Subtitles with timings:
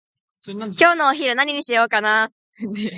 [0.43, 2.89] 今日のお昼何にしようかなー？